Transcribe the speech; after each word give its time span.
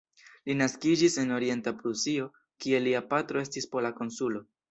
Li 0.49 0.53
naskiĝis 0.61 1.17
en 1.23 1.33
Orienta 1.35 1.73
Prusio, 1.83 2.27
kie 2.65 2.81
lia 2.87 3.05
patro 3.13 3.45
estis 3.47 3.71
pola 3.77 3.95
konsulo. 4.03 4.45